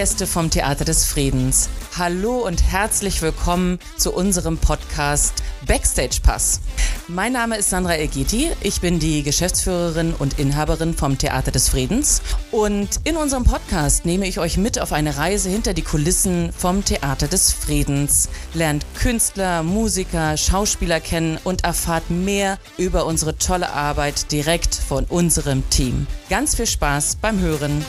[0.00, 1.68] Gäste vom Theater des Friedens,
[1.98, 6.62] hallo und herzlich willkommen zu unserem Podcast Backstage Pass.
[7.06, 12.22] Mein Name ist Sandra Elgiti, ich bin die Geschäftsführerin und Inhaberin vom Theater des Friedens
[12.50, 16.82] und in unserem Podcast nehme ich euch mit auf eine Reise hinter die Kulissen vom
[16.82, 24.32] Theater des Friedens, lernt Künstler, Musiker, Schauspieler kennen und erfahrt mehr über unsere tolle Arbeit
[24.32, 26.06] direkt von unserem Team.
[26.30, 27.84] Ganz viel Spaß beim Hören.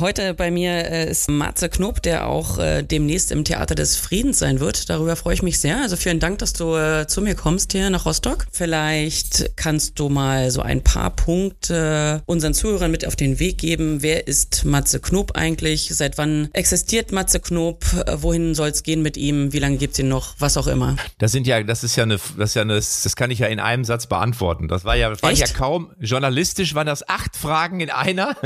[0.00, 4.38] Heute bei mir äh, ist Matze Knob, der auch äh, demnächst im Theater des Friedens
[4.38, 4.88] sein wird.
[4.88, 5.82] Darüber freue ich mich sehr.
[5.82, 8.46] Also vielen Dank, dass du äh, zu mir kommst hier nach Rostock.
[8.52, 14.00] Vielleicht kannst du mal so ein paar Punkte unseren Zuhörern mit auf den Weg geben.
[14.00, 15.90] Wer ist Matze Knob eigentlich?
[15.92, 17.84] Seit wann existiert Matze Knob?
[18.18, 19.52] Wohin soll es gehen mit ihm?
[19.52, 20.36] Wie lange gibt's ihn noch?
[20.38, 20.94] Was auch immer.
[21.18, 23.48] Das sind ja, das ist ja eine, das ist ja eine, das kann ich ja
[23.48, 24.68] in einem Satz beantworten.
[24.68, 28.36] Das war ja, das war ja kaum journalistisch, waren das acht Fragen in einer.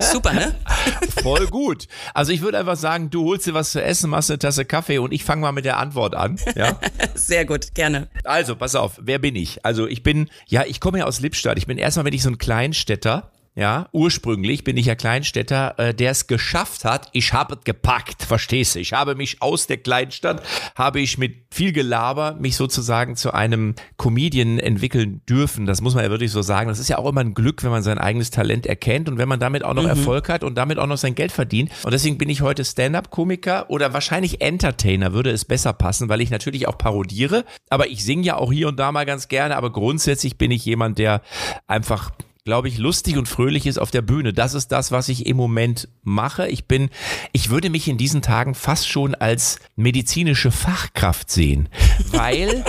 [0.00, 0.54] Super, ne?
[1.22, 1.88] Voll gut.
[2.14, 4.98] Also ich würde einfach sagen, du holst dir was zu essen, machst eine Tasse Kaffee
[4.98, 6.38] und ich fange mal mit der Antwort an.
[6.54, 6.78] Ja?
[7.14, 8.08] Sehr gut, gerne.
[8.24, 9.64] Also, pass auf, wer bin ich?
[9.64, 11.58] Also ich bin, ja, ich komme ja aus Lippstadt.
[11.58, 15.94] Ich bin erstmal, wenn ich so ein Kleinstädter, ja, ursprünglich bin ich ja Kleinstädter, äh,
[15.94, 17.10] der es geschafft hat.
[17.12, 18.80] Ich habe es gepackt, verstehst du?
[18.80, 20.42] Ich habe mich aus der Kleinstadt,
[20.74, 25.66] habe ich mit viel Gelaber mich sozusagen zu einem Comedian entwickeln dürfen.
[25.66, 26.68] Das muss man ja wirklich so sagen.
[26.68, 29.28] Das ist ja auch immer ein Glück, wenn man sein eigenes Talent erkennt und wenn
[29.28, 29.90] man damit auch noch mhm.
[29.90, 31.70] Erfolg hat und damit auch noch sein Geld verdient.
[31.84, 36.30] Und deswegen bin ich heute Stand-up-Komiker oder wahrscheinlich Entertainer würde es besser passen, weil ich
[36.30, 37.44] natürlich auch parodiere.
[37.68, 39.56] Aber ich singe ja auch hier und da mal ganz gerne.
[39.56, 41.20] Aber grundsätzlich bin ich jemand, der
[41.66, 42.12] einfach
[42.44, 44.32] glaube ich, lustig und fröhlich ist auf der Bühne.
[44.32, 46.48] Das ist das, was ich im Moment mache.
[46.48, 46.90] Ich bin,
[47.32, 51.68] ich würde mich in diesen Tagen fast schon als medizinische Fachkraft sehen,
[52.10, 52.64] weil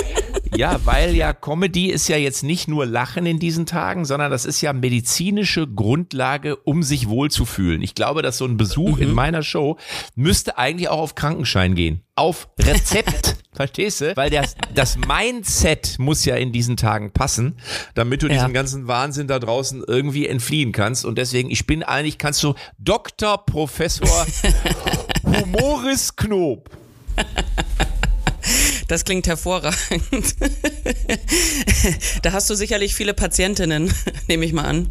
[0.55, 4.45] ja, weil ja Comedy ist ja jetzt nicht nur Lachen in diesen Tagen, sondern das
[4.45, 7.81] ist ja medizinische Grundlage, um sich wohlzufühlen.
[7.81, 9.03] Ich glaube, dass so ein Besuch mhm.
[9.03, 9.77] in meiner Show
[10.15, 12.01] müsste eigentlich auch auf Krankenschein gehen.
[12.15, 13.37] Auf Rezept.
[13.53, 14.15] Verstehst du?
[14.15, 17.57] Weil das, das Mindset muss ja in diesen Tagen passen,
[17.93, 18.33] damit du ja.
[18.33, 21.05] diesem ganzen Wahnsinn da draußen irgendwie entfliehen kannst.
[21.05, 23.45] Und deswegen, ich bin eigentlich, kannst du Dr.
[23.45, 24.25] Professor
[25.23, 26.69] Humoris Knob.
[28.87, 29.75] Das klingt hervorragend.
[32.21, 33.93] da hast du sicherlich viele Patientinnen,
[34.27, 34.89] nehme ich mal an.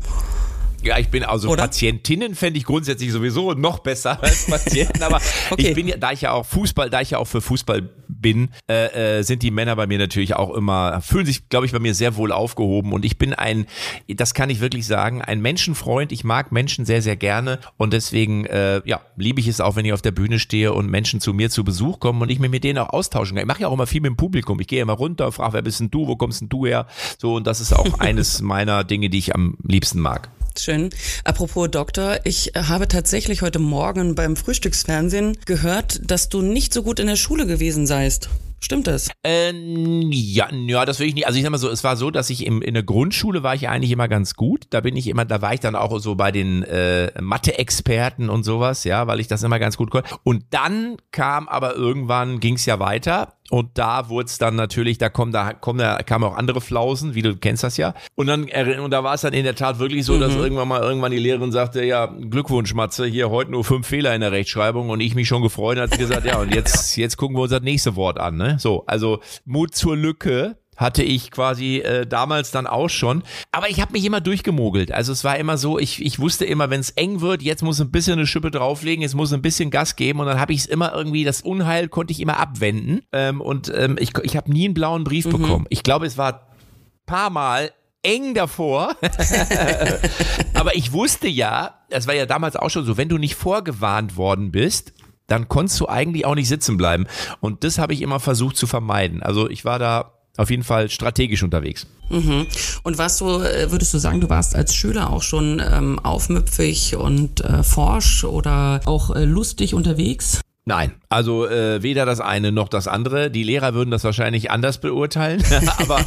[0.82, 1.62] Ja, ich bin also Oder?
[1.62, 5.20] Patientinnen fände ich grundsätzlich sowieso noch besser als Patienten, aber
[5.50, 5.68] okay.
[5.68, 8.50] ich bin ja, da ich ja auch Fußball, da ich ja auch für Fußball bin,
[8.68, 11.78] äh, äh, sind die Männer bei mir natürlich auch immer, fühlen sich, glaube ich, bei
[11.78, 13.66] mir sehr wohl aufgehoben und ich bin ein,
[14.08, 16.10] das kann ich wirklich sagen, ein Menschenfreund.
[16.10, 19.84] Ich mag Menschen sehr, sehr gerne und deswegen, äh, ja, liebe ich es auch, wenn
[19.84, 22.48] ich auf der Bühne stehe und Menschen zu mir zu Besuch kommen und ich mir
[22.48, 23.44] mit denen auch austauschen kann.
[23.44, 24.58] Ich mache ja auch immer viel mit dem Publikum.
[24.58, 26.86] Ich gehe immer runter, frage, wer bist denn du, wo kommst denn du her?
[27.18, 30.30] So und das ist auch eines meiner Dinge, die ich am liebsten mag.
[30.58, 30.90] Schön.
[31.24, 37.00] Apropos Doktor, ich habe tatsächlich heute Morgen beim Frühstücksfernsehen gehört, dass du nicht so gut
[37.00, 38.28] in der Schule gewesen seist.
[38.62, 39.10] Stimmt das?
[39.24, 41.26] Ähm, ja, ja, das will ich nicht.
[41.26, 43.56] Also ich sag mal so, es war so, dass ich im, in der Grundschule war
[43.56, 44.66] ich eigentlich immer ganz gut.
[44.70, 48.44] Da bin ich immer, da war ich dann auch so bei den äh, Mathe-Experten und
[48.44, 50.08] sowas, ja, weil ich das immer ganz gut konnte.
[50.22, 54.96] Und dann kam aber irgendwann, ging es ja weiter und da wurde es dann natürlich,
[54.96, 57.92] da kommen, da kommen, da kamen auch andere Flausen, wie du kennst das ja.
[58.14, 60.20] Und dann, und da war es dann in der Tat wirklich so, mhm.
[60.20, 64.14] dass irgendwann mal irgendwann die Lehrerin sagte, ja, Glückwunsch, Matze, hier heute nur fünf Fehler
[64.14, 67.36] in der Rechtschreibung und ich mich schon gefreut hat gesagt, ja, und jetzt, jetzt gucken
[67.36, 68.56] wir uns das nächste Wort an, ne?
[68.58, 73.22] So, also Mut zur Lücke, hatte ich quasi äh, damals dann auch schon.
[73.50, 74.92] Aber ich habe mich immer durchgemogelt.
[74.92, 77.80] Also es war immer so, ich, ich wusste immer, wenn es eng wird, jetzt muss
[77.80, 80.60] ein bisschen eine Schippe drauflegen, jetzt muss ein bisschen Gas geben und dann habe ich
[80.60, 83.02] es immer irgendwie, das Unheil konnte ich immer abwenden.
[83.12, 85.32] Ähm, und ähm, ich, ich habe nie einen blauen Brief mhm.
[85.32, 85.66] bekommen.
[85.68, 86.48] Ich glaube, es war
[87.06, 87.72] paar Mal
[88.02, 88.96] eng davor.
[90.54, 94.16] Aber ich wusste ja, das war ja damals auch schon so, wenn du nicht vorgewarnt
[94.16, 94.92] worden bist,
[95.26, 97.06] dann konntest du eigentlich auch nicht sitzen bleiben.
[97.40, 99.22] Und das habe ich immer versucht zu vermeiden.
[99.22, 101.86] Also ich war da auf jeden Fall strategisch unterwegs.
[102.10, 102.46] Mhm.
[102.82, 106.96] Und warst du, äh, würdest du sagen, du warst als Schüler auch schon ähm, aufmüpfig
[106.96, 110.40] und äh, forsch oder auch äh, lustig unterwegs?
[110.64, 113.30] Nein, also äh, weder das eine noch das andere.
[113.30, 115.42] Die Lehrer würden das wahrscheinlich anders beurteilen.
[115.78, 116.00] aber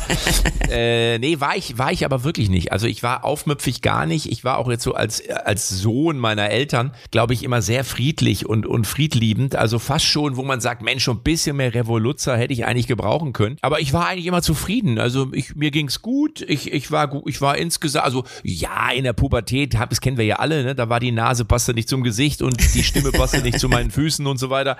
[0.69, 2.71] äh, nee, war ich, war ich aber wirklich nicht.
[2.71, 4.31] Also ich war aufmüpfig gar nicht.
[4.31, 8.47] Ich war auch jetzt so als, als Sohn meiner Eltern, glaube ich, immer sehr friedlich
[8.47, 9.55] und, und friedliebend.
[9.55, 12.87] Also fast schon, wo man sagt, Mensch, schon ein bisschen mehr Revoluzzer hätte ich eigentlich
[12.87, 13.57] gebrauchen können.
[13.61, 14.97] Aber ich war eigentlich immer zufrieden.
[14.97, 16.41] Also ich, mir ging's gut.
[16.41, 20.25] Ich, ich war gut, ich war insgesamt, also ja, in der Pubertät, das kennen wir
[20.25, 20.73] ja alle, ne?
[20.73, 23.91] Da war die Nase passte nicht zum Gesicht und die Stimme passte nicht zu meinen
[23.91, 24.77] Füßen und so weiter.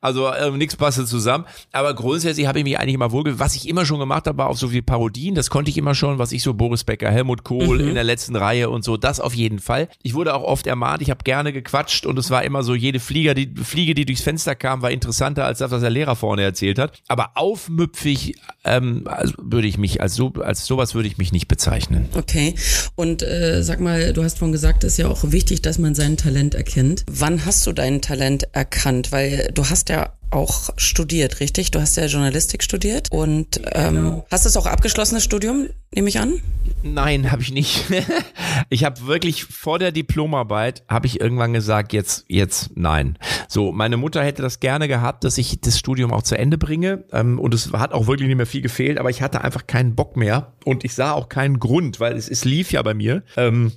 [0.00, 1.44] Also äh, nichts passte zusammen.
[1.72, 4.48] Aber grundsätzlich habe ich mich eigentlich immer wohl, was ich immer schon gemacht habe, war
[4.48, 5.34] auf so viel Parodien.
[5.34, 7.88] Das konnte ich immer schon, was ich so Boris Becker, Helmut Kohl mhm.
[7.88, 9.88] in der letzten Reihe und so, das auf jeden Fall.
[10.02, 13.00] Ich wurde auch oft ermahnt, ich habe gerne gequatscht und es war immer so, jede
[13.00, 16.42] Flieger, die Fliege, die durchs Fenster kam, war interessanter als das, was der Lehrer vorne
[16.42, 17.00] erzählt hat.
[17.08, 18.34] Aber aufmüpfig
[18.64, 22.08] ähm, also würde ich mich, als, so, als sowas würde ich mich nicht bezeichnen.
[22.14, 22.54] Okay.
[22.94, 25.94] Und äh, sag mal, du hast vorhin gesagt, es ist ja auch wichtig, dass man
[25.94, 27.04] sein Talent erkennt.
[27.10, 29.12] Wann hast du dein Talent erkannt?
[29.12, 31.70] Weil du hast ja auch studiert, richtig?
[31.70, 34.26] Du hast ja Journalistik studiert und ähm, genau.
[34.30, 36.40] hast es auch abgeschlossenes Studium, nehme ich an?
[36.82, 37.84] Nein, habe ich nicht.
[38.70, 43.18] ich habe wirklich vor der Diplomarbeit habe ich irgendwann gesagt, jetzt jetzt nein.
[43.48, 47.04] So, meine Mutter hätte das gerne gehabt, dass ich das Studium auch zu Ende bringe
[47.12, 49.94] ähm, und es hat auch wirklich nicht mehr viel gefehlt, aber ich hatte einfach keinen
[49.94, 53.22] Bock mehr und ich sah auch keinen Grund, weil es, es lief ja bei mir.
[53.36, 53.72] Ähm,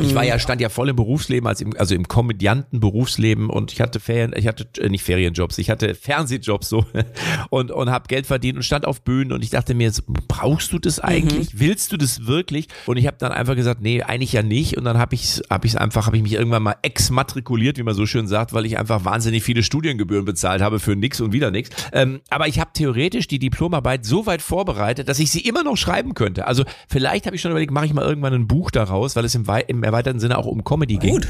[0.00, 3.80] ich war ja, stand ja voll im Berufsleben, als im, also im Komödianten-Berufsleben und ich
[3.80, 6.86] hatte Ferien, ich hatte äh, nicht Ferienjobs, ich hatte Fernsehjobs so
[7.50, 10.72] und, und habe Geld verdient und stand auf Bühnen und ich dachte mir, jetzt, brauchst
[10.72, 11.52] du das eigentlich?
[11.52, 11.60] Mhm.
[11.60, 12.68] Willst du das wirklich?
[12.86, 14.78] Und ich habe dann einfach gesagt, nee, eigentlich ja nicht.
[14.78, 17.94] Und dann habe ich habe ich einfach, habe ich mich irgendwann mal exmatrikuliert, wie man
[17.94, 21.50] so schön sagt, weil ich einfach wahnsinnig viele Studiengebühren bezahlt habe für nix und wieder
[21.50, 21.68] nix.
[21.92, 25.76] Ähm, aber ich habe theoretisch die Diplomarbeit so weit vorbereitet, dass ich sie immer noch
[25.76, 26.46] schreiben könnte.
[26.46, 29.34] Also vielleicht habe ich schon überlegt, mache ich mal irgendwann ein Buch daraus, weil es
[29.34, 31.14] im, im erweiterten Sinne auch um Comedy ging.
[31.14, 31.28] Gut.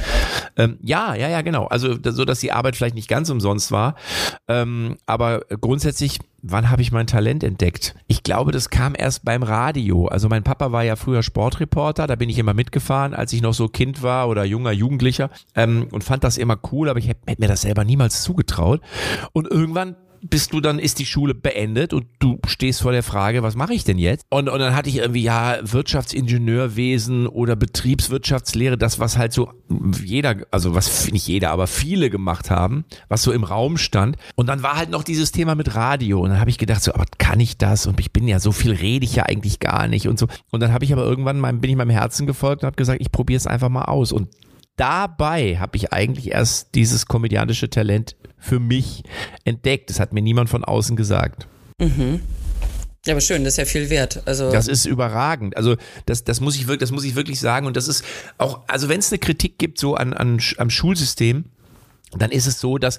[0.57, 1.67] Ähm, ja, ja, ja, genau.
[1.67, 3.95] Also so, dass die Arbeit vielleicht nicht ganz umsonst war.
[4.49, 7.95] Ähm, aber grundsätzlich wann habe ich mein Talent entdeckt?
[8.09, 10.07] Ich glaube, das kam erst beim Radio.
[10.07, 13.55] Also mein Papa war ja früher Sportreporter, da bin ich immer mitgefahren, als ich noch
[13.55, 17.21] so Kind war oder junger Jugendlicher ähm, und fand das immer cool, aber ich hätte
[17.27, 18.81] hätt mir das selber niemals zugetraut.
[19.33, 23.43] Und irgendwann bist du dann, ist die Schule beendet und du stehst vor der Frage,
[23.43, 24.25] was mache ich denn jetzt?
[24.31, 29.51] Und, und dann hatte ich irgendwie, ja, Wirtschaftsingenieurwesen oder Betriebswirtschaftslehre, das, was halt so
[30.03, 34.17] jeder, also was nicht jeder, aber viele gemacht haben, was so im Raum stand.
[34.37, 36.21] Und dann war halt noch dieses Thema mit Radio.
[36.21, 37.87] Und dann habe ich gedacht, so, aber kann ich das?
[37.87, 40.29] Und ich bin ja so viel rede ich ja eigentlich gar nicht und so.
[40.51, 43.01] Und dann habe ich aber irgendwann mein, bin ich meinem Herzen gefolgt und habe gesagt,
[43.01, 44.13] ich probiere es einfach mal aus.
[44.13, 44.29] Und
[44.83, 49.05] dabei habe ich eigentlich erst dieses komödiantische Talent für mich
[49.45, 49.91] entdeckt.
[49.91, 51.47] Das hat mir niemand von außen gesagt.
[51.79, 52.21] Mhm.
[53.07, 54.23] Ja, aber schön, das ist ja viel wert.
[54.27, 55.57] Also das ist überragend.
[55.57, 55.77] Also
[56.07, 57.67] das, das muss ich wirklich, das muss ich wirklich sagen.
[57.69, 58.05] Und das ist
[58.39, 61.45] auch, also wenn es eine Kritik gibt so an, an am Schulsystem,
[62.19, 62.99] dann ist es so, dass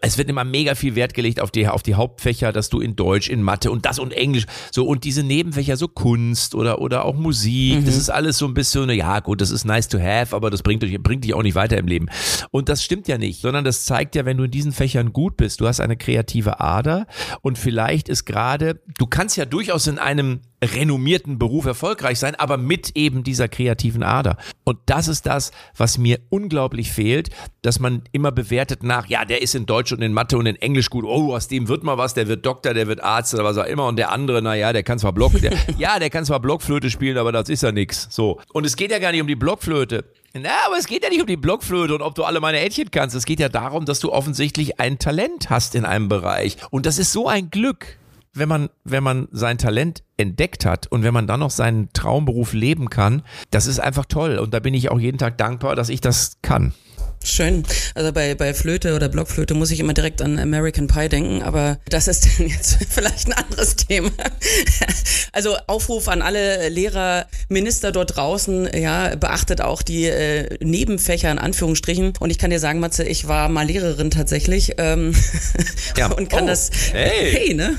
[0.00, 2.94] es wird immer mega viel Wert gelegt auf die, auf die Hauptfächer, dass du in
[2.94, 7.04] Deutsch, in Mathe und das und Englisch, so und diese Nebenfächer, so Kunst oder, oder
[7.04, 7.84] auch Musik, mhm.
[7.84, 10.62] das ist alles so ein bisschen, ja gut, das ist nice to have, aber das
[10.62, 12.06] bringt, bringt dich auch nicht weiter im Leben.
[12.50, 15.36] Und das stimmt ja nicht, sondern das zeigt ja, wenn du in diesen Fächern gut
[15.36, 17.06] bist, du hast eine kreative Ader
[17.40, 22.56] und vielleicht ist gerade, du kannst ja durchaus in einem renommierten Beruf erfolgreich sein, aber
[22.56, 24.36] mit eben dieser kreativen Ader.
[24.64, 27.30] Und das ist das, was mir unglaublich fehlt,
[27.62, 30.56] dass man immer bewertet nach, ja, der ist in Deutsch und in Mathe und in
[30.56, 33.44] Englisch gut, oh, aus dem wird mal was, der wird Doktor, der wird Arzt oder
[33.44, 36.24] was auch immer und der andere, naja, der kann zwar Block, der, ja, der kann
[36.24, 38.08] zwar Blockflöte spielen, aber das ist ja nix.
[38.10, 38.40] So.
[38.52, 40.04] Und es geht ja gar nicht um die Blockflöte.
[40.34, 42.90] Na, aber es geht ja nicht um die Blockflöte und ob du alle meine Ädchen
[42.90, 43.14] kannst.
[43.14, 46.56] Es geht ja darum, dass du offensichtlich ein Talent hast in einem Bereich.
[46.70, 47.98] Und das ist so ein Glück
[48.34, 52.52] wenn man, wenn man sein Talent entdeckt hat und wenn man dann noch seinen Traumberuf
[52.52, 54.38] leben kann, das ist einfach toll.
[54.38, 56.72] Und da bin ich auch jeden Tag dankbar, dass ich das kann.
[57.24, 57.64] Schön.
[57.94, 61.78] Also bei, bei Flöte oder Blockflöte muss ich immer direkt an American Pie denken, aber
[61.88, 64.10] das ist dann jetzt vielleicht ein anderes Thema.
[65.34, 71.38] Also Aufruf an alle Lehrer, Minister dort draußen, ja, beachtet auch die äh, Nebenfächer in
[71.38, 72.12] Anführungsstrichen.
[72.20, 75.14] Und ich kann dir sagen, Matze, ich war mal Lehrerin tatsächlich ähm,
[75.96, 76.12] ja.
[76.12, 77.32] und kann oh, das hey.
[77.32, 77.78] hey, ne?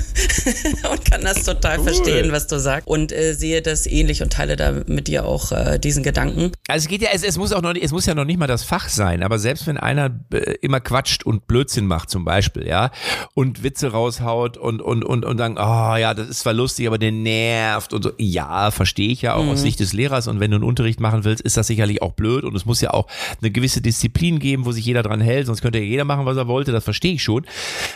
[0.92, 1.84] und kann das total cool.
[1.84, 5.52] verstehen, was du sagst und äh, sehe das ähnlich und teile da mit dir auch
[5.52, 6.52] äh, diesen Gedanken.
[6.68, 8.48] Also es geht ja, es, es muss auch noch, es muss ja noch nicht mal
[8.48, 12.24] das Fach sein, aber aber selbst wenn einer äh, immer quatscht und Blödsinn macht zum
[12.24, 12.92] Beispiel, ja,
[13.34, 17.00] und Witze raushaut und, und, und, und dann, oh ja, das ist zwar lustig, aber
[17.00, 19.50] der nervt und so, ja, verstehe ich ja auch mhm.
[19.50, 20.28] aus Sicht des Lehrers.
[20.28, 22.44] Und wenn du einen Unterricht machen willst, ist das sicherlich auch blöd.
[22.44, 23.08] Und es muss ja auch
[23.42, 26.38] eine gewisse Disziplin geben, wo sich jeder dran hält, sonst könnte ja jeder machen, was
[26.38, 27.48] er wollte, das verstehe ich schon.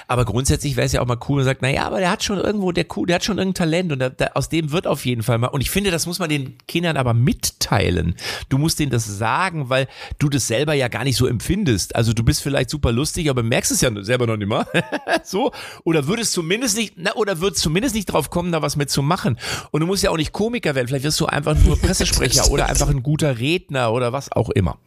[0.08, 2.40] Aber grundsätzlich wäre es ja auch mal cool und sagt, naja, aber der hat schon
[2.40, 3.92] irgendwo, der cool, der hat schon irgendein Talent.
[3.92, 6.18] Und der, der, aus dem wird auf jeden Fall mal, und ich finde, das muss
[6.18, 7.14] man den Kindern aber
[7.68, 8.16] mitteilen.
[8.50, 9.88] Du musst denen das sagen, weil
[10.20, 11.96] du das selber ja gar nicht so empfindest.
[11.96, 14.66] Also du bist vielleicht super lustig, aber merkst es ja selber noch nicht mal.
[15.24, 15.52] so.
[15.84, 19.38] Oder würdest zumindest nicht, na, oder würdest zumindest nicht drauf kommen, da was mitzumachen.
[19.72, 20.88] Und du musst ja auch nicht Komiker werden.
[20.88, 24.78] Vielleicht wirst du einfach nur Pressesprecher oder einfach ein guter Redner oder was auch immer.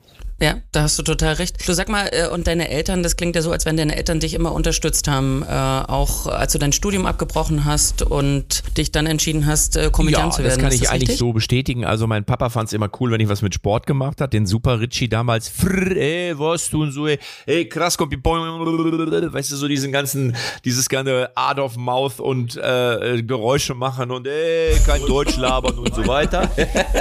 [0.43, 1.69] Ja, da hast du total recht.
[1.69, 4.21] Du sag mal, äh, und deine Eltern, das klingt ja so, als wenn deine Eltern
[4.21, 9.05] dich immer unterstützt haben, äh, auch als du dein Studium abgebrochen hast und dich dann
[9.05, 10.55] entschieden hast, äh, Komödiant ja, zu werden.
[10.55, 11.19] das kann ich das eigentlich richtig?
[11.19, 11.85] so bestätigen.
[11.85, 14.31] Also mein Papa fand es immer cool, wenn ich was mit Sport gemacht habe.
[14.31, 19.57] Den Super Richie damals, frr, ey, was tun so, ey, ey krass, kommt weißt du,
[19.57, 25.05] so diesen ganzen, dieses ganze Art of Mouth und äh, Geräusche machen und ey, kein
[25.07, 26.51] Deutsch labern und so weiter.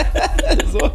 [0.72, 0.92] so.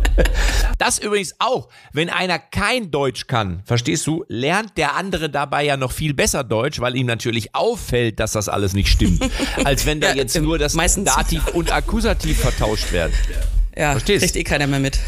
[0.78, 5.76] Das übrigens auch, wenn einer kein Deutsch kann, verstehst du, lernt der andere dabei ja
[5.76, 9.28] noch viel besser Deutsch, weil ihm natürlich auffällt, dass das alles nicht stimmt,
[9.64, 13.12] als wenn da Ja, jetzt nur das Dativ und Akkusativ vertauscht werden.
[13.76, 14.22] Ja, Verstehst?
[14.22, 14.98] kriegt eh keiner mehr mit.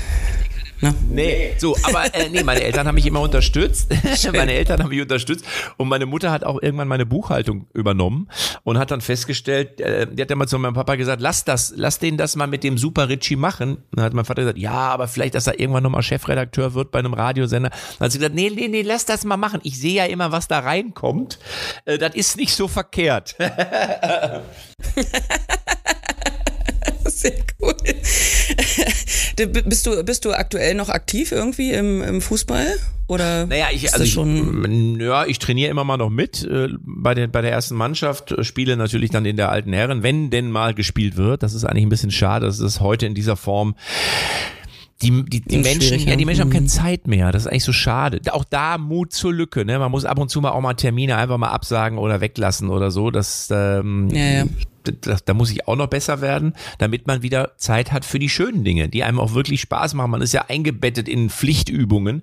[0.80, 0.94] Ne?
[1.08, 3.92] Nee, so, aber äh, nee, meine Eltern haben mich immer unterstützt.
[4.32, 5.44] meine Eltern haben mich unterstützt
[5.76, 8.28] und meine Mutter hat auch irgendwann meine Buchhaltung übernommen
[8.62, 11.72] und hat dann festgestellt, äh, die hat dann mal zu meinem Papa gesagt, lass das,
[11.76, 13.78] lass den das mal mit dem Super Richie machen.
[13.92, 16.98] Dann hat mein Vater gesagt, ja, aber vielleicht, dass er irgendwann nochmal Chefredakteur wird bei
[16.98, 17.70] einem Radiosender.
[17.70, 19.60] Dann hat sie gesagt, nee, nee, nee, lass das mal machen.
[19.62, 21.38] Ich sehe ja immer, was da reinkommt.
[21.84, 23.36] Äh, das ist nicht so verkehrt.
[27.16, 27.32] Sehr
[27.62, 27.74] cool.
[29.64, 32.66] Bist, du, bist du aktuell noch aktiv irgendwie im, im Fußball?
[33.06, 34.98] Oder Naja, ich, also ich, schon.
[35.00, 38.44] ja, ich trainiere immer mal noch mit äh, bei, der, bei der ersten Mannschaft, äh,
[38.44, 41.42] spiele natürlich dann in der alten Herren, wenn denn mal gespielt wird.
[41.42, 43.76] Das ist eigentlich ein bisschen schade, dass es heute in dieser Form
[45.02, 46.68] die, die, die Menschen, ja, die Menschen haben keine Mhm.
[46.68, 47.30] Zeit mehr.
[47.30, 48.20] Das ist eigentlich so schade.
[48.30, 49.64] Auch da Mut zur Lücke.
[49.66, 49.78] Ne?
[49.78, 52.90] Man muss ab und zu mal auch mal Termine einfach mal absagen oder weglassen oder
[52.90, 53.10] so.
[53.10, 54.44] Das, ähm, Ja, ja.
[54.92, 58.28] Da, da muss ich auch noch besser werden, damit man wieder Zeit hat für die
[58.28, 60.10] schönen Dinge, die einem auch wirklich Spaß machen.
[60.10, 62.22] Man ist ja eingebettet in Pflichtübungen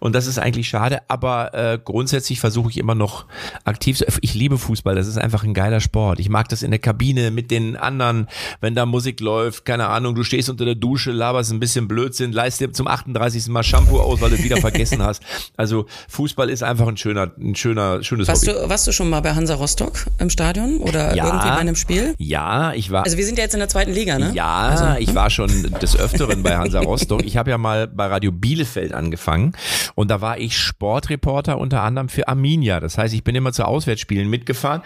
[0.00, 3.26] und das ist eigentlich schade, aber äh, grundsätzlich versuche ich immer noch
[3.64, 4.04] aktiv zu.
[4.20, 6.20] Ich liebe Fußball, das ist einfach ein geiler Sport.
[6.20, 8.28] Ich mag das in der Kabine mit den anderen,
[8.60, 12.32] wenn da Musik läuft, keine Ahnung, du stehst unter der Dusche, laberst ein bisschen Blödsinn,
[12.32, 13.48] leist dir zum 38.
[13.48, 15.22] Mal Shampoo aus, weil du es wieder vergessen hast.
[15.56, 18.58] Also Fußball ist einfach ein schöner, ein schöner, schönes Warst Hobby.
[18.60, 21.26] du, warst du schon mal bei Hansa Rostock im Stadion oder Ja.
[21.26, 21.99] irgendwie bei einem Spiel?
[22.18, 23.04] Ja, ich war.
[23.04, 24.30] Also wir sind ja jetzt in der zweiten Liga, ne?
[24.34, 27.24] Ja, ich war schon des Öfteren bei Hansa Rostock.
[27.24, 29.52] Ich habe ja mal bei Radio Bielefeld angefangen
[29.94, 32.80] und da war ich Sportreporter unter anderem für Arminia.
[32.80, 34.82] Das heißt, ich bin immer zu Auswärtsspielen mitgefahren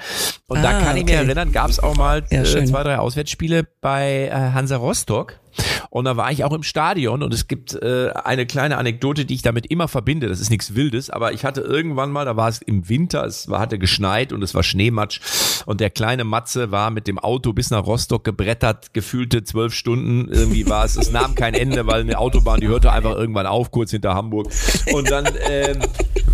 [0.47, 1.25] und da Ah, kann ich mich okay.
[1.25, 5.39] erinnern, gab es auch mal Ja, äh, zwei, drei Auswärtsspiele bei äh, Hansa Rostock.
[5.95, 9.35] Und da war ich auch im Stadion und es gibt äh, eine kleine Anekdote, die
[9.35, 10.27] ich damit immer verbinde.
[10.27, 13.49] Das ist nichts Wildes, aber ich hatte irgendwann mal, da war es im Winter, es
[13.49, 15.21] war, hatte geschneit und es war Schneematsch
[15.67, 20.27] und der kleine Matze war mit dem Auto bis nach Rostock gebrettert, gefühlte zwölf Stunden.
[20.33, 23.71] Irgendwie war es, es nahm kein Ende, weil eine Autobahn, die hörte einfach irgendwann auf,
[23.71, 24.49] kurz hinter Hamburg.
[24.93, 25.79] Und dann ähm,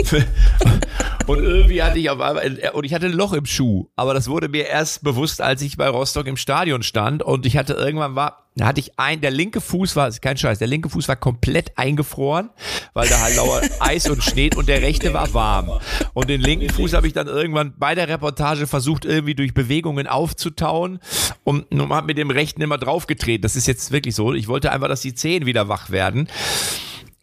[1.26, 4.28] und irgendwie hatte ich auf einmal, und ich hatte ein Loch im Schuh, aber das
[4.28, 8.14] wurde mir erst bewusst, als ich bei Rostock im Stadion stand und ich hatte irgendwann
[8.14, 11.06] war, da hatte ich ein, der linke Fuß war, ist kein Scheiß, der linke Fuß
[11.06, 12.50] war komplett eingefroren,
[12.94, 15.80] weil da halt lauer Eis und Schnee und der rechte war warm.
[16.14, 20.08] Und den linken Fuß habe ich dann irgendwann bei der Reportage versucht, irgendwie durch Bewegungen
[20.08, 20.98] aufzutauen
[21.44, 23.42] und, und habe mit dem rechten immer draufgetreten.
[23.42, 24.34] Das ist jetzt wirklich so.
[24.34, 26.28] Ich wollte einfach, dass die Zehen wieder wach werden.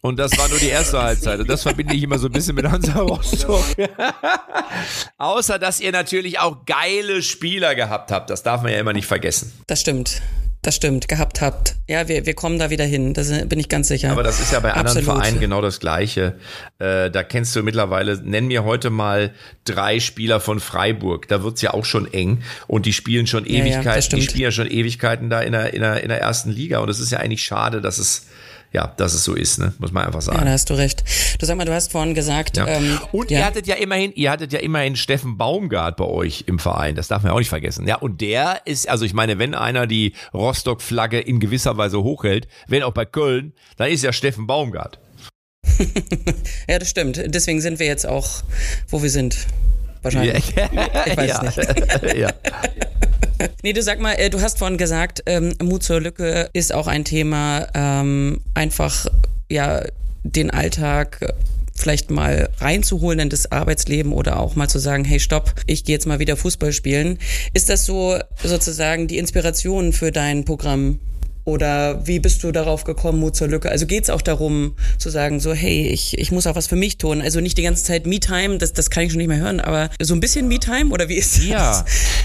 [0.00, 1.40] Und das war nur die erste Halbzeit.
[1.40, 3.64] Und das verbinde ich immer so ein bisschen mit Hansa Rostock.
[5.18, 8.30] Außer, dass ihr natürlich auch geile Spieler gehabt habt.
[8.30, 9.52] Das darf man ja immer nicht vergessen.
[9.66, 10.22] Das stimmt.
[10.62, 11.76] Das stimmt, gehabt habt.
[11.86, 14.10] Ja, wir, wir kommen da wieder hin, da sind- bin ich ganz sicher.
[14.10, 15.20] Aber das ist ja bei anderen Absolut.
[15.22, 16.36] Vereinen genau das Gleiche.
[16.80, 19.32] Äh, da kennst du mittlerweile, nenn mir heute mal
[19.64, 21.28] drei Spieler von Freiburg.
[21.28, 22.42] Da wird's ja auch schon eng.
[22.66, 25.52] Und die spielen schon Ja, ja, das Ewigkeiten, die spielen ja schon Ewigkeiten da in
[25.52, 26.80] der, in der, in der ersten Liga.
[26.80, 28.26] Und es ist ja eigentlich schade, dass es,
[28.72, 29.72] ja, dass es so ist, ne?
[29.78, 30.38] Muss man einfach sagen.
[30.38, 31.02] Ja, da hast du recht.
[31.38, 32.66] Du sag mal, du hast vorhin gesagt, Ja.
[32.66, 33.38] ähm, und ja.
[33.40, 36.94] ihr hattet ja immerhin, ihr hattet ja immerhin Steffen Baumgart bei euch im Verein.
[36.94, 37.86] Das darf man ja auch nicht vergessen.
[37.88, 42.46] Ja, und der ist, also ich meine, wenn einer die Rostock-Flagge in gewisser Weise hochhält,
[42.66, 44.98] wenn auch bei Köln, dann ist ja Steffen Baumgart.
[46.68, 47.22] ja, das stimmt.
[47.26, 48.42] Deswegen sind wir jetzt auch,
[48.88, 49.36] wo wir sind.
[50.02, 50.50] Wahrscheinlich.
[50.56, 51.42] Ich weiß ja.
[51.44, 51.56] es
[52.02, 52.16] nicht.
[52.16, 52.30] ja.
[53.62, 56.86] Nee, du sag mal, äh, du hast vorhin gesagt, ähm, Mut zur Lücke ist auch
[56.86, 59.06] ein Thema, ähm, einfach,
[59.50, 59.82] ja,
[60.24, 61.34] den Alltag
[61.74, 65.94] vielleicht mal reinzuholen in das Arbeitsleben oder auch mal zu sagen, hey, stopp, ich gehe
[65.94, 67.18] jetzt mal wieder Fußball spielen.
[67.54, 70.98] Ist das so sozusagen die Inspiration für dein Programm?
[71.48, 73.70] Oder wie bist du darauf gekommen, Mut zur Lücke?
[73.70, 76.98] Also geht's auch darum zu sagen, so, hey, ich, ich muss auch was für mich
[76.98, 77.22] tun.
[77.22, 79.88] Also nicht die ganze Zeit Me-Time, das, das kann ich schon nicht mehr hören, aber
[79.98, 81.46] so ein bisschen Me-Time oder wie ist das?
[81.46, 81.84] Ja,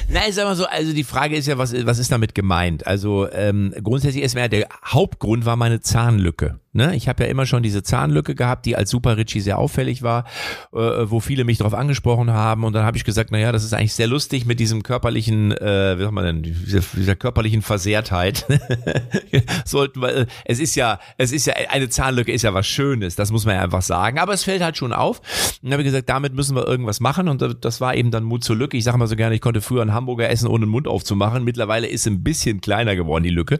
[0.09, 2.85] na, ich sag mal so, also die Frage ist ja, was, was ist damit gemeint?
[2.85, 6.59] Also ähm, grundsätzlich ist ja der Hauptgrund war meine Zahnlücke.
[6.75, 6.95] Ne?
[6.95, 10.25] Ich habe ja immer schon diese Zahnlücke gehabt, die als Super Richie sehr auffällig war,
[10.73, 12.63] äh, wo viele mich darauf angesprochen haben.
[12.63, 15.97] Und dann habe ich gesagt, naja, das ist eigentlich sehr lustig mit diesem körperlichen, äh,
[15.97, 18.47] wie sagt man denn, dieser, dieser körperlichen Versehrtheit.
[19.65, 23.15] Sollten wir, äh, es ist ja, es ist ja, eine Zahnlücke ist ja was Schönes,
[23.15, 24.17] das muss man ja einfach sagen.
[24.17, 25.19] Aber es fällt halt schon auf.
[25.19, 27.27] Und dann habe ich gesagt, damit müssen wir irgendwas machen.
[27.27, 28.77] Und das war eben dann Mut zur Lücke.
[28.77, 31.43] Ich sage mal so gerne, ich konnte früher einen Hamburger essen, ohne den Mund aufzumachen.
[31.43, 33.59] Mittlerweile ist ein bisschen kleiner geworden, die Lücke.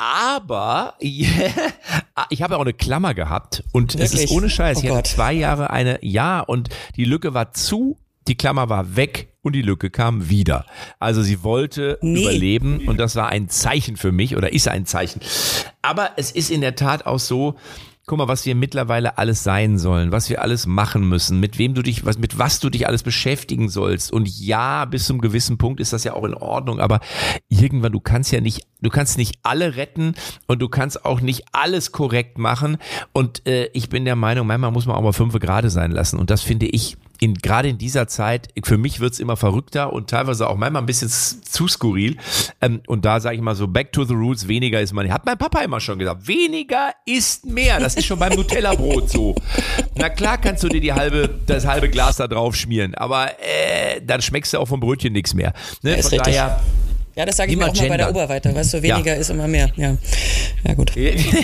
[0.00, 1.52] Aber yeah,
[2.30, 4.12] ich habe auch eine Klammer gehabt und Wirklich?
[4.12, 4.78] es ist ohne Scheiß.
[4.78, 8.96] Oh ich hatte zwei Jahre eine, ja, und die Lücke war zu, die Klammer war
[8.96, 10.66] weg und die Lücke kam wieder.
[10.98, 12.22] Also sie wollte nee.
[12.22, 15.20] überleben und das war ein Zeichen für mich oder ist ein Zeichen.
[15.82, 17.56] Aber es ist in der Tat auch so,
[18.06, 21.74] guck mal, was wir mittlerweile alles sein sollen, was wir alles machen müssen, mit wem
[21.74, 24.12] du dich, was, mit was du dich alles beschäftigen sollst.
[24.12, 27.00] Und ja, bis zum gewissen Punkt ist das ja auch in Ordnung, aber
[27.48, 30.14] irgendwann, du kannst ja nicht, du kannst nicht alle retten
[30.46, 32.78] und du kannst auch nicht alles korrekt machen.
[33.12, 36.18] Und äh, ich bin der Meinung, manchmal muss man auch mal fünf Grade sein lassen.
[36.18, 40.08] Und das finde ich in, gerade in dieser Zeit, für mich wird's immer verrückter und
[40.08, 42.16] teilweise auch manchmal ein bisschen zu skurril.
[42.60, 45.12] Ähm, und da sage ich mal so, back to the roots, weniger ist man.
[45.12, 47.78] Hat mein Papa immer schon gesagt, weniger ist mehr.
[47.78, 49.34] Das ist schon beim Nutella-Brot so.
[49.96, 54.00] Na klar kannst du dir die halbe, das halbe Glas da drauf schmieren, aber äh,
[54.02, 55.52] dann schmeckst du auch vom Brötchen nichts mehr.
[55.82, 55.92] Ne?
[55.92, 56.22] Von richtig.
[56.22, 56.60] daher
[57.20, 58.54] ja, das sage ich mir auch mal bei der Oberweite.
[58.54, 59.20] Weißt du, weniger ja.
[59.20, 59.70] ist immer mehr.
[59.76, 59.94] Ja,
[60.66, 60.90] ja gut.
[60.96, 61.38] ich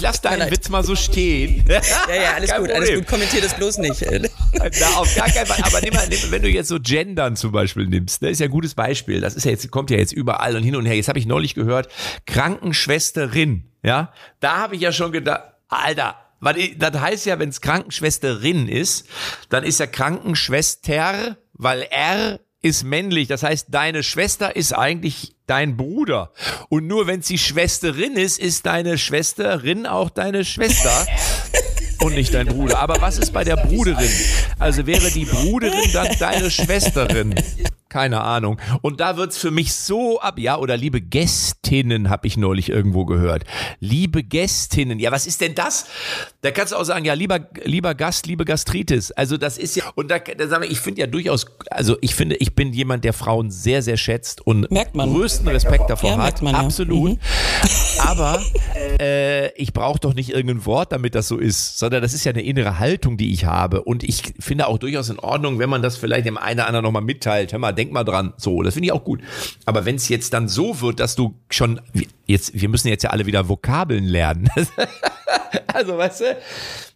[0.00, 1.64] lasse deinen Witz mal so stehen.
[1.68, 1.80] ja,
[2.14, 2.76] ja, alles Kein gut, Problem.
[2.76, 3.08] alles gut.
[3.08, 4.06] Kommentier das bloß nicht.
[4.52, 4.66] Na,
[4.98, 5.64] auf gar keinen Fall.
[5.64, 8.46] Aber nimm mal, nimm, wenn du jetzt so Gendern zum Beispiel nimmst, das ist ja
[8.46, 9.20] ein gutes Beispiel.
[9.20, 10.94] Das ist ja jetzt, kommt ja jetzt überall und hin und her.
[10.94, 11.88] Jetzt habe ich neulich gehört,
[12.26, 13.64] Krankenschwesterin.
[13.82, 18.68] Ja, da habe ich ja schon gedacht, Alter, weil das heißt ja, wenn es Krankenschwesterin
[18.68, 19.08] ist,
[19.48, 23.28] dann ist ja Krankenschwester, weil R ist männlich.
[23.28, 26.32] Das heißt, deine Schwester ist eigentlich dein Bruder.
[26.68, 31.06] Und nur wenn sie Schwesterin ist, ist deine Schwesterin auch deine Schwester.
[32.00, 32.78] und nicht dein Bruder.
[32.78, 34.10] Aber was ist bei der Bruderin?
[34.58, 37.34] Also wäre die Bruderin dann deine Schwesterin?
[37.92, 38.58] Keine Ahnung.
[38.80, 43.04] Und da wird's für mich so ab, ja, oder liebe Gästinnen, habe ich neulich irgendwo
[43.04, 43.44] gehört.
[43.80, 45.84] Liebe Gästinnen, ja, was ist denn das?
[46.40, 49.12] Da kannst du auch sagen, ja, lieber, lieber Gast, liebe Gastritis.
[49.12, 52.14] Also das ist ja, und da, da sagen wir, ich finde ja durchaus, also ich
[52.14, 56.40] finde, ich bin jemand, der Frauen sehr, sehr schätzt und größten Respekt davor ja, hat.
[56.40, 57.10] Man, Absolut.
[57.10, 57.14] Ja.
[57.14, 57.18] Mhm.
[58.08, 58.40] Aber
[59.00, 62.32] äh, ich brauche doch nicht irgendein Wort, damit das so ist, sondern das ist ja
[62.32, 63.82] eine innere Haltung, die ich habe.
[63.82, 66.84] Und ich finde auch durchaus in Ordnung, wenn man das vielleicht dem einen oder anderen
[66.84, 67.52] nochmal mitteilt.
[67.52, 68.32] Hör mal, denk mal dran.
[68.36, 69.20] So, das finde ich auch gut.
[69.66, 71.80] Aber wenn es jetzt dann so wird, dass du schon,
[72.26, 74.48] jetzt, wir müssen jetzt ja alle wieder Vokabeln lernen.
[75.66, 76.36] also, weißt du?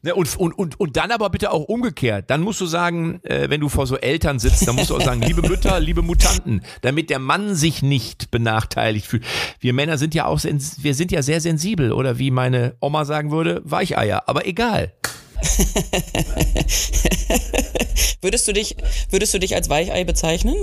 [0.02, 2.30] Ne, und, und, und, und dann aber bitte auch umgekehrt.
[2.30, 5.02] Dann musst du sagen, äh, wenn du vor so Eltern sitzt, dann musst du auch
[5.02, 9.24] sagen, liebe Mütter, liebe Mutanten, damit der Mann sich nicht benachteiligt fühlt.
[9.58, 13.32] Wir Männer sind ja auch, wir sind ja sehr sensibel oder wie meine Oma sagen
[13.32, 14.28] würde, Weicheier.
[14.28, 14.92] Aber egal.
[18.22, 18.76] würdest du dich,
[19.10, 20.56] würdest du dich als Weichei bezeichnen?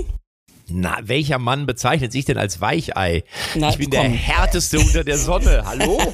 [0.68, 3.24] Na, welcher Mann bezeichnet sich denn als Weichei?
[3.54, 4.00] Na, ich bin komm.
[4.00, 5.62] der härteste unter der Sonne.
[5.66, 5.98] Hallo?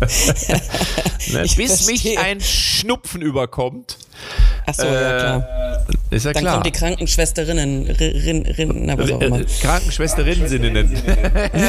[0.00, 1.92] ne, bis verstehe.
[1.92, 3.98] mich ein Schnupfen überkommt.
[4.66, 5.86] Ach so, äh, ja klar.
[6.10, 6.54] Ist ja Dann klar.
[6.54, 9.40] kommt die Krankenschwesterinnen, rin, rin, na, was auch immer.
[9.60, 10.46] Krankenschwesterinnen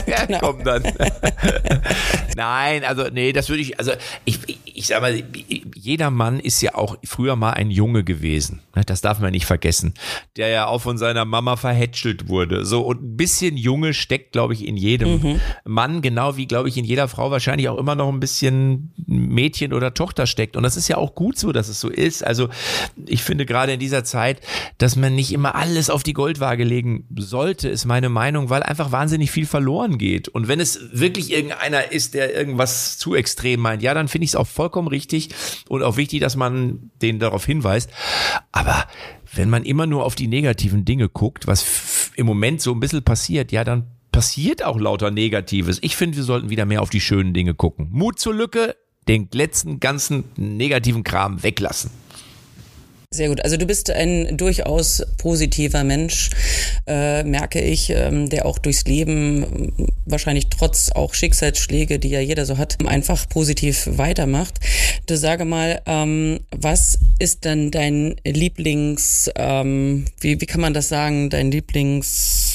[0.27, 0.39] genau.
[0.39, 0.83] kommen dann.
[2.35, 3.91] Nein, also nee, das würde ich, also
[4.25, 5.23] ich, ich, ich sag mal,
[5.75, 8.61] jeder Mann ist ja auch früher mal ein Junge gewesen.
[8.75, 9.95] Ne, das darf man nicht vergessen.
[10.35, 12.63] Der ja auch von seiner Mama verhätschelt wurde.
[12.63, 15.41] So, und ein bisschen Junge steckt, glaube ich, in jedem mhm.
[15.65, 19.73] Mann, genau wie, glaube ich, in jeder Frau wahrscheinlich auch immer noch ein bisschen Mädchen
[19.73, 20.55] oder Tochter steckt.
[20.55, 22.23] Und das ist ja auch gut so, dass es so ist.
[22.23, 22.49] Also
[23.05, 24.41] ich finde gerade in dieser Zeit,
[24.77, 28.91] dass man nicht immer alles auf die Goldwaage legen sollte, ist meine Meinung, weil einfach
[28.91, 30.27] wahnsinnig viel verloren geht.
[30.27, 34.31] Und wenn es wirklich irgendeiner ist, der irgendwas zu extrem meint, ja, dann finde ich
[34.31, 35.29] es auch vollkommen richtig
[35.69, 37.89] und auch wichtig, dass man den darauf hinweist.
[38.51, 38.85] Aber
[39.33, 43.03] wenn man immer nur auf die negativen Dinge guckt, was im Moment so ein bisschen
[43.03, 45.77] passiert, ja, dann passiert auch lauter Negatives.
[45.81, 47.89] Ich finde, wir sollten wieder mehr auf die schönen Dinge gucken.
[47.91, 48.75] Mut zur Lücke,
[49.07, 51.91] den letzten ganzen negativen Kram weglassen.
[53.09, 53.41] Sehr gut.
[53.41, 56.29] Also du bist ein durchaus positiver Mensch,
[56.87, 59.71] äh, merke ich, ähm, der auch durchs Leben
[60.05, 64.59] wahrscheinlich trotz auch Schicksalsschläge, die ja jeder so hat, einfach positiv weitermacht.
[65.05, 70.89] Du sage mal, ähm, was ist denn dein Lieblings, ähm, wie, wie kann man das
[70.89, 72.46] sagen, dein Lieblings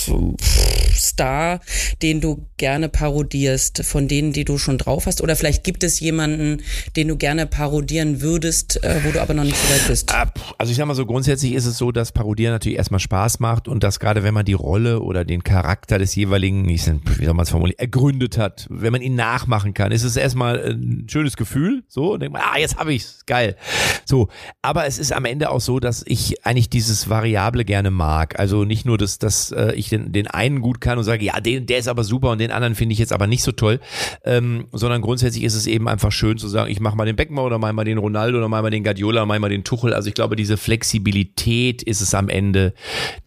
[0.95, 1.61] Star,
[2.01, 5.21] den du gerne parodierst, von denen, die du schon drauf hast?
[5.21, 6.63] Oder vielleicht gibt es jemanden,
[6.97, 10.15] den du gerne parodieren würdest, äh, wo du aber noch nicht so weit bist?
[10.15, 13.41] Ah, also ich sag mal so, grundsätzlich ist es so, dass Parodieren natürlich erstmal Spaß
[13.41, 17.01] macht und dass gerade wenn man die Rolle oder den Charakter des jeweiligen, wie soll
[17.35, 21.37] man es formulieren, ergründet hat, wenn man ihn nachmachen kann, ist es erstmal ein schönes
[21.37, 23.57] Gefühl, so, und denkt man, ah, jetzt habe ich's, geil.
[24.05, 24.29] So,
[24.63, 28.39] aber es ist am Ende auch so, dass ich eigentlich dieses Variable gerne mag.
[28.39, 31.41] Also nicht nur, dass, dass äh, ich den, den einen gut kann und sage, ja,
[31.41, 33.81] den, der ist aber super und den anderen finde ich jetzt aber nicht so toll,
[34.25, 37.45] ähm, sondern grundsätzlich ist es eben einfach schön zu sagen, ich mache mal den Beckmann
[37.45, 39.95] oder mache mal den Ronaldo oder mache mal den Guardiola mache mal den Tuchel.
[39.95, 42.75] Also ich glaube, diese Flexibilität ist es am Ende,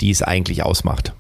[0.02, 1.14] die es eigentlich ausmacht.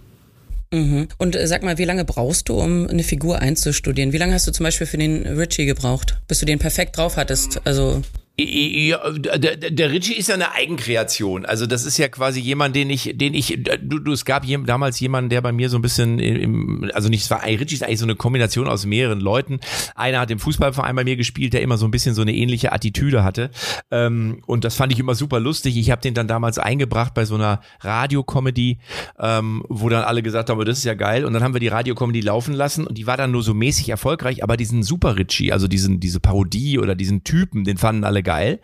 [0.73, 1.07] Mhm.
[1.17, 4.13] Und äh, sag mal, wie lange brauchst du, um eine Figur einzustudieren?
[4.13, 7.17] Wie lange hast du zum Beispiel für den Richie gebraucht, bis du den perfekt drauf
[7.17, 7.61] hattest?
[7.65, 8.01] Also
[8.37, 11.45] ja, der, der Richie ist ja eine Eigenkreation.
[11.45, 14.99] Also das ist ja quasi jemand, den ich, den ich, du, du es gab damals
[14.99, 17.99] jemanden, der bei mir so ein bisschen, im, also nicht, es war Richie ist eigentlich
[17.99, 19.61] so eine Kombination aus mehreren Leuten.
[19.95, 22.73] Einer hat im Fußballverein bei mir gespielt, der immer so ein bisschen so eine ähnliche
[22.73, 23.51] Attitüde hatte.
[23.89, 25.77] Ähm, und das fand ich immer super lustig.
[25.77, 28.79] Ich habe den dann damals eingebracht bei so einer Radiocomedy,
[29.17, 31.23] ähm, wo dann alle gesagt haben, das ist ja geil.
[31.23, 33.87] Und dann haben wir die Radiocomedy laufen lassen und die war dann nur so mäßig
[33.87, 38.24] erfolgreich, aber diesen Super Richie, also diesen, diese Parodie oder diesen Typen, den fanden alle
[38.25, 38.59] geil.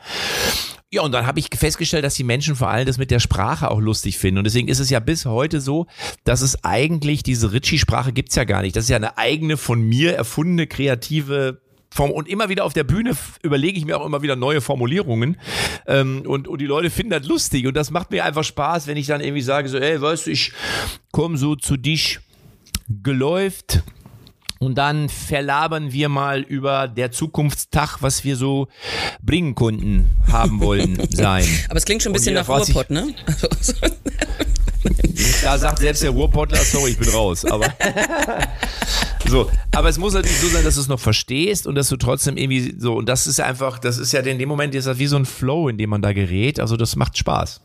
[0.94, 3.72] Ja, und dann habe ich festgestellt, dass die Menschen vor allem das mit der Sprache
[3.72, 4.40] auch lustig finden.
[4.40, 5.88] Und deswegen ist es ja bis heute so,
[6.26, 8.76] dass es eigentlich diese Ritchie-Sprache gibt's ja gar nicht.
[8.76, 12.12] Das ist ja eine eigene von mir erfundene kreative Form.
[12.12, 15.38] Und immer wieder auf der Bühne überlege ich mir auch immer wieder neue Formulierungen.
[15.88, 17.68] Ähm, und, und die Leute finden das lustig.
[17.68, 20.32] Und das macht mir einfach Spaß, wenn ich dann irgendwie sage, so, ey, weißt du,
[20.32, 20.52] ich
[21.14, 22.20] komme so zu dich
[23.02, 23.82] geläuft
[24.62, 28.68] und dann verlabern wir mal über der Zukunftstag, was wir so
[29.20, 31.48] bringen konnten, haben wollen sein.
[31.68, 33.08] Aber es klingt schon ein bisschen nach Ruhrpott, ne?
[35.44, 37.44] da sagt selbst der Ruhrpottler, sorry, ich bin raus.
[37.44, 37.74] Aber
[39.28, 41.98] so, aber es muss natürlich so sein, dass du es noch verstehst und dass du
[41.98, 45.00] trotzdem irgendwie so, und das ist einfach, das ist ja in dem Moment ist das
[45.00, 46.60] wie so ein Flow, in dem man da gerät.
[46.60, 47.62] Also das macht Spaß.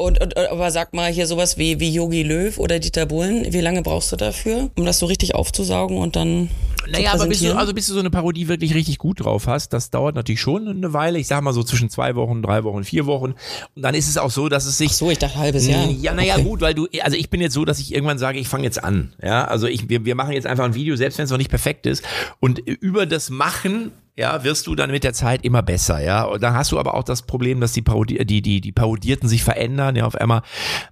[0.00, 3.60] Und, und, aber sag mal hier sowas wie wie Yogi Löw oder Dieter Bohlen, wie
[3.60, 6.50] lange brauchst du dafür, um das so richtig aufzusaugen und dann
[6.88, 9.72] Naja, aber bis du, also bis du so eine Parodie wirklich richtig gut drauf hast,
[9.72, 11.18] das dauert natürlich schon eine Weile.
[11.18, 13.34] Ich sag mal so zwischen zwei Wochen, drei Wochen, vier Wochen.
[13.74, 14.90] Und dann ist es auch so, dass es sich.
[14.90, 15.90] Ach so, ich dachte halbes Jahr.
[15.90, 16.44] Ja, naja, okay.
[16.44, 18.84] gut, weil du, also ich bin jetzt so, dass ich irgendwann sage, ich fange jetzt
[18.84, 19.14] an.
[19.20, 21.50] Ja, also ich, wir, wir machen jetzt einfach ein Video, selbst wenn es noch nicht
[21.50, 22.04] perfekt ist.
[22.38, 26.24] Und über das Machen ja, wirst du dann mit der Zeit immer besser, ja.
[26.24, 29.28] Und dann hast du aber auch das Problem, dass die, Parodi die, die, die Parodierten
[29.28, 30.06] sich verändern, ja.
[30.06, 30.42] Auf einmal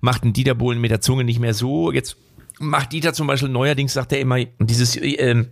[0.01, 1.91] macht ein Dieter Bohlen mit der Zunge nicht mehr so.
[1.91, 2.17] Jetzt
[2.61, 5.45] macht Dieter zum Beispiel neuerdings, sagt er immer, dieses, äh,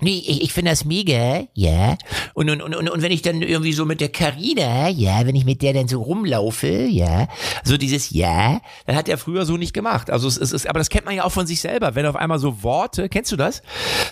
[0.00, 1.96] Nee, ich, ich finde das mega, ja.
[2.34, 5.44] Und, und, und, und wenn ich dann irgendwie so mit der Carina, ja, wenn ich
[5.44, 7.28] mit der dann so rumlaufe, ja,
[7.62, 10.10] so dieses Ja, dann hat er früher so nicht gemacht.
[10.10, 11.94] Also es, es ist, aber das kennt man ja auch von sich selber.
[11.94, 13.62] Wenn auf einmal so Worte, kennst du das?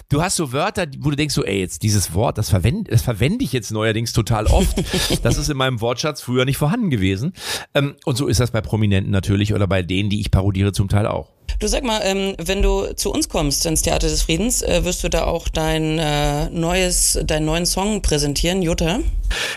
[0.09, 3.03] Du hast so Wörter, wo du denkst so, ey, jetzt dieses Wort, das verwende, das
[3.03, 4.77] verwende ich jetzt neuerdings total oft.
[5.25, 7.33] das ist in meinem Wortschatz früher nicht vorhanden gewesen.
[7.75, 10.88] Ähm, und so ist das bei Prominenten natürlich oder bei denen, die ich parodiere, zum
[10.88, 11.33] Teil auch.
[11.59, 15.05] Du sag mal, ähm, wenn du zu uns kommst ins Theater des Friedens, äh, wirst
[15.05, 18.99] du da auch dein äh, neues, deinen neuen Song präsentieren, Jutta?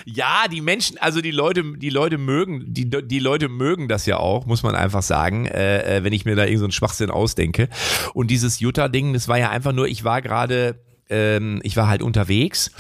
[0.06, 4.18] Ja, die Menschen, also die Leute, die Leute mögen, die, die Leute mögen das ja
[4.18, 7.70] auch, muss man einfach sagen, äh, äh wenn ich mir da irgendeinen so Schwachsinn ausdenke.
[8.14, 12.02] Und dieses Jutta-Ding, das war ja einfach nur, ich war gerade ähm, ich war halt
[12.02, 12.72] unterwegs,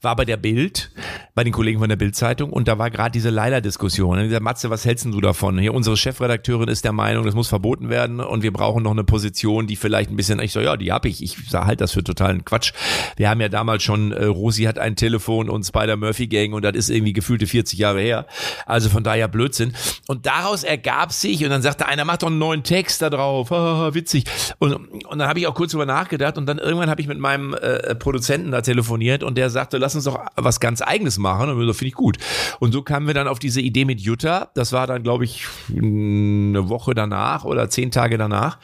[0.00, 0.90] war bei der Bild,
[1.34, 4.18] bei den Kollegen von der Bildzeitung und da war gerade diese Leila-Diskussion.
[4.18, 5.58] Und ich Matze, was hältst du davon?
[5.58, 9.04] Hier, unsere Chefredakteurin ist der Meinung, das muss verboten werden und wir brauchen noch eine
[9.04, 11.22] Position, die vielleicht ein bisschen, ich so, ja, die hab ich.
[11.22, 12.72] Ich sah halt das für totalen Quatsch.
[13.16, 16.90] Wir haben ja damals schon, äh, Rosi hat ein Telefon und Spider-Murphy-Gang und das ist
[16.90, 18.26] irgendwie gefühlte 40 Jahre her.
[18.66, 19.74] Also von daher Blödsinn.
[20.06, 23.50] Und daraus ergab sich, und dann sagte einer, mach doch einen neuen Text da drauf,
[23.94, 24.24] witzig.
[24.58, 27.18] Und, und dann habe ich auch kurz drüber nachgedacht und dann irgendwann habe ich mit
[27.18, 31.18] meinem äh, äh, Produzenten da telefoniert und der sagte, lass uns doch was ganz eigenes
[31.18, 31.48] machen.
[31.48, 32.18] Und so finde ich gut.
[32.60, 34.50] Und so kamen wir dann auf diese Idee mit Jutta.
[34.54, 38.58] Das war dann, glaube ich, eine Woche danach oder zehn Tage danach.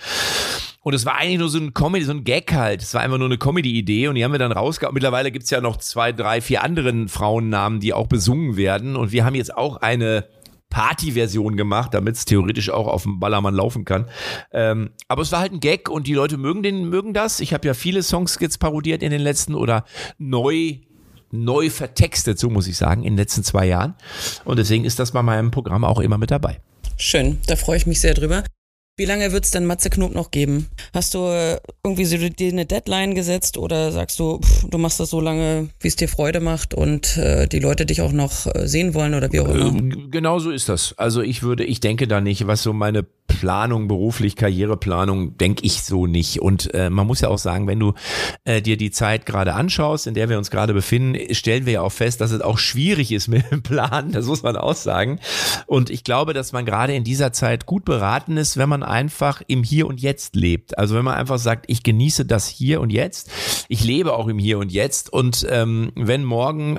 [0.82, 2.82] Und es war eigentlich nur so ein Comedy, so ein Gag halt.
[2.82, 4.94] Es war einfach nur eine Comedy-Idee und die haben wir dann rausgehauen.
[4.94, 8.96] Mittlerweile gibt's ja noch zwei, drei, vier anderen Frauennamen, die auch besungen werden.
[8.96, 10.24] Und wir haben jetzt auch eine
[10.70, 14.06] Party-Version gemacht, damit es theoretisch auch auf dem Ballermann laufen kann.
[14.52, 17.40] Ähm, aber es war halt ein Gag und die Leute mögen den, mögen das.
[17.40, 19.84] Ich habe ja viele Songs jetzt parodiert in den letzten oder
[20.18, 20.78] neu
[21.32, 23.94] neu vertextet, so muss ich sagen, in den letzten zwei Jahren.
[24.44, 26.60] Und deswegen ist das bei meinem Programm auch immer mit dabei.
[26.96, 28.42] Schön, da freue ich mich sehr drüber.
[29.00, 30.68] Wie lange wird es denn Matze Knob noch geben?
[30.92, 35.00] Hast du äh, irgendwie so dir eine Deadline gesetzt oder sagst du, pff, du machst
[35.00, 38.46] das so lange, wie es dir Freude macht und äh, die Leute dich auch noch
[38.54, 39.68] äh, sehen wollen oder wie auch immer?
[39.68, 40.92] Ähm, genau so ist das.
[40.98, 45.82] Also ich würde, ich denke da nicht, was so meine Planung, beruflich, Karriereplanung, denke ich
[45.82, 46.40] so nicht.
[46.40, 47.94] Und äh, man muss ja auch sagen, wenn du
[48.44, 51.80] äh, dir die Zeit gerade anschaust, in der wir uns gerade befinden, stellen wir ja
[51.82, 54.12] auch fest, dass es auch schwierig ist mit dem Plan.
[54.12, 55.20] Das muss man auch sagen.
[55.66, 59.42] Und ich glaube, dass man gerade in dieser Zeit gut beraten ist, wenn man einfach
[59.46, 60.76] im Hier und Jetzt lebt.
[60.76, 63.30] Also wenn man einfach sagt, ich genieße das Hier und Jetzt.
[63.68, 65.12] Ich lebe auch im Hier und Jetzt.
[65.12, 66.78] Und ähm, wenn morgen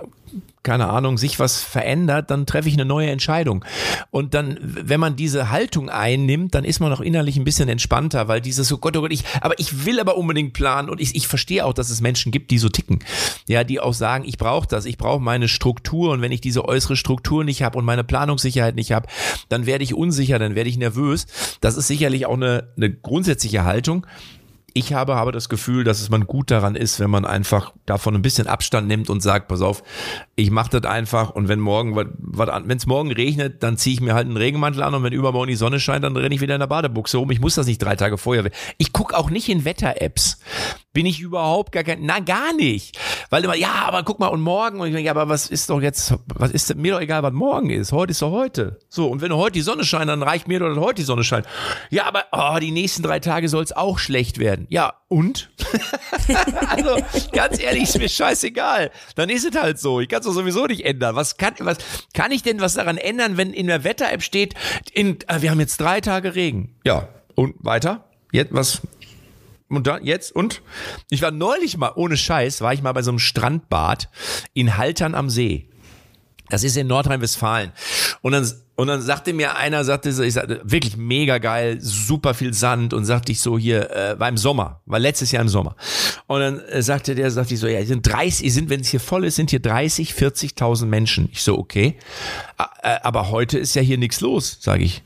[0.63, 3.65] keine Ahnung, sich was verändert, dann treffe ich eine neue Entscheidung.
[4.11, 8.27] Und dann, wenn man diese Haltung einnimmt, dann ist man auch innerlich ein bisschen entspannter,
[8.27, 11.15] weil dieses so, Gott, oh Gott, ich, aber ich will aber unbedingt planen und ich,
[11.15, 12.99] ich verstehe auch, dass es Menschen gibt, die so ticken.
[13.47, 16.65] Ja, die auch sagen, ich brauche das, ich brauche meine Struktur und wenn ich diese
[16.65, 19.07] äußere Struktur nicht habe und meine Planungssicherheit nicht habe,
[19.49, 21.25] dann werde ich unsicher, dann werde ich nervös.
[21.59, 24.05] Das ist sicherlich auch eine, eine grundsätzliche Haltung
[24.73, 28.15] ich habe aber das Gefühl, dass es man gut daran ist, wenn man einfach davon
[28.15, 29.83] ein bisschen Abstand nimmt und sagt, pass auf,
[30.35, 34.13] ich mache das einfach und wenn morgen wenn es morgen regnet, dann ziehe ich mir
[34.13, 36.59] halt einen Regenmantel an und wenn übermorgen die Sonne scheint, dann renne ich wieder in
[36.59, 37.31] der Badebuchse rum.
[37.31, 38.49] Ich muss das nicht drei Tage vorher.
[38.77, 40.39] Ich gucke auch nicht in Wetter-Apps.
[40.93, 42.97] Bin ich überhaupt gar kein, na gar nicht.
[43.29, 45.81] Weil immer, ja, aber guck mal und morgen und ich denke, aber was ist doch
[45.81, 47.91] jetzt, was ist mir doch egal, was morgen ist.
[47.91, 48.79] Heute ist doch heute.
[48.89, 51.47] So und wenn heute die Sonne scheint, dann reicht mir doch, heute die Sonne scheint.
[51.89, 54.67] Ja, aber oh, die nächsten drei Tage soll es auch schlecht werden werden.
[54.69, 55.51] Ja, und?
[56.69, 56.97] also,
[57.31, 58.91] ganz ehrlich, ist mir scheißegal.
[59.15, 59.99] Dann ist es halt so.
[59.99, 61.15] Ich kann es doch sowieso nicht ändern.
[61.15, 61.77] Was kann, was
[62.13, 64.53] kann ich denn was daran ändern, wenn in der Wetter-App steht,
[64.93, 66.75] in, äh, wir haben jetzt drei Tage Regen.
[66.83, 68.05] Ja, und weiter?
[68.31, 68.81] Jetzt, was,
[69.77, 70.61] und dann jetzt und
[71.09, 74.09] ich war neulich mal ohne Scheiß war ich mal bei so einem Strandbad
[74.53, 75.67] in Haltern am See.
[76.49, 77.71] Das ist in Nordrhein-Westfalen.
[78.21, 78.45] Und dann
[78.81, 82.95] und dann sagte mir einer, sagte so, ich sagte, wirklich mega geil, super viel Sand
[82.95, 85.75] und sagte ich so hier, äh, war im Sommer, war letztes Jahr im Sommer.
[86.25, 88.99] Und dann äh, sagte der, sagte ich so, ja, sind 30, sind, wenn es hier
[88.99, 91.29] voll ist, sind hier 30, 40.000 Menschen.
[91.31, 91.95] Ich so, okay.
[92.81, 95.03] Äh, aber heute ist ja hier nichts los, sage ich.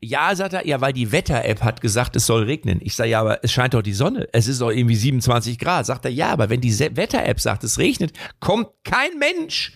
[0.00, 2.80] Ja, sagt er, ja, weil die Wetter-App hat gesagt, es soll regnen.
[2.82, 4.28] Ich sage, ja, aber es scheint doch die Sonne.
[4.32, 5.86] Es ist doch irgendwie 27 Grad.
[5.86, 9.72] Sagt er, ja, aber wenn die Wetter-App sagt, es regnet, kommt kein Mensch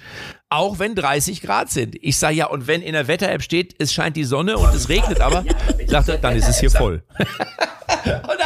[0.51, 1.97] auch wenn 30 Grad sind.
[2.01, 4.89] Ich sage ja, und wenn in der Wetter-App steht, es scheint die Sonne und es
[4.89, 5.45] regnet aber,
[5.87, 7.03] sagt er, dann ist es hier voll.
[8.05, 8.38] und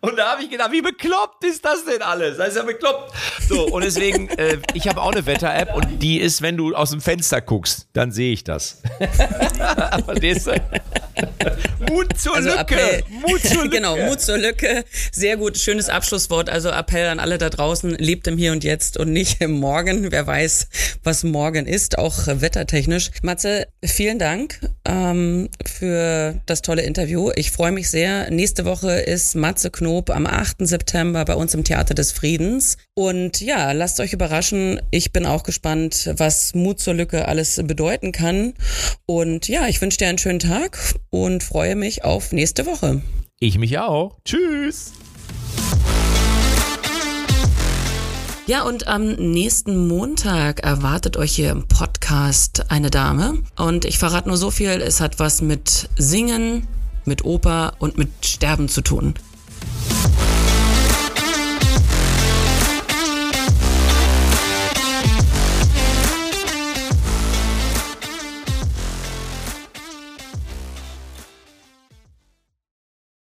[0.00, 2.36] und da habe ich gedacht, wie bekloppt ist das denn alles?
[2.38, 3.12] Das ist ja bekloppt.
[3.48, 6.90] So, und deswegen, äh, ich habe auch eine Wetter-App und die ist, wenn du aus
[6.90, 8.82] dem Fenster guckst, dann sehe ich das.
[11.88, 12.60] Mut zur also Lücke.
[12.60, 13.76] Appell, Mut zur Lücke.
[13.76, 14.84] genau, Mut zur Lücke.
[15.10, 16.48] Sehr gut, schönes Abschlusswort.
[16.48, 20.12] Also Appell an alle da draußen, lebt im Hier und Jetzt und nicht im Morgen.
[20.12, 20.68] Wer weiß,
[21.02, 23.10] was morgen ist, auch wettertechnisch.
[23.22, 27.32] Matze, vielen Dank ähm, für das tolle Interview.
[27.34, 28.30] Ich freue mich sehr.
[28.30, 30.66] Nächste Woche ist Matze Knob Knob am 8.
[30.66, 32.76] September bei uns im Theater des Friedens.
[32.92, 34.82] Und ja, lasst euch überraschen.
[34.90, 38.52] Ich bin auch gespannt, was Mut zur Lücke alles bedeuten kann.
[39.06, 43.00] Und ja, ich wünsche dir einen schönen Tag und freue mich auf nächste Woche.
[43.40, 44.18] Ich mich auch.
[44.26, 44.92] Tschüss.
[48.46, 53.38] Ja, und am nächsten Montag erwartet euch hier im Podcast eine Dame.
[53.56, 56.68] Und ich verrate nur so viel, es hat was mit Singen,
[57.06, 59.14] mit Oper und mit Sterben zu tun.
[59.90, 60.27] Thank you.